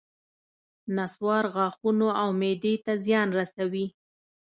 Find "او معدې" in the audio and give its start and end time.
2.21-2.73